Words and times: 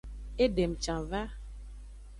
Edem 0.45 0.73
can 0.87 1.07
va. 1.13 1.21